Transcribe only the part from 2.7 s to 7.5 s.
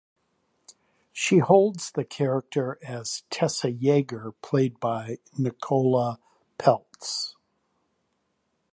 as Tessa Yeager played by Nicola Peltz.